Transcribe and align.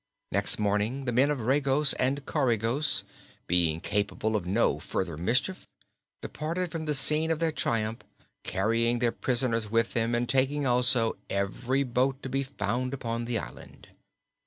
Next 0.31 0.57
morning 0.57 1.05
the 1.05 1.11
men 1.11 1.29
of 1.29 1.41
Regos 1.41 1.93
and 1.93 2.25
Coregos, 2.25 3.03
being 3.45 3.79
capable 3.79 4.35
of 4.35 4.47
no 4.47 4.79
further 4.79 5.15
mischief, 5.15 5.67
departed 6.23 6.71
from 6.71 6.85
the 6.85 6.95
scene 6.95 7.29
of 7.29 7.37
their 7.37 7.51
triumph, 7.51 7.99
carrying 8.41 8.97
their 8.97 9.11
prisoners 9.11 9.69
with 9.69 9.93
them 9.93 10.15
and 10.15 10.27
taking 10.27 10.65
also 10.65 11.17
every 11.29 11.83
boat 11.83 12.23
to 12.23 12.29
be 12.29 12.41
found 12.41 12.95
upon 12.95 13.25
the 13.25 13.37
island. 13.37 13.89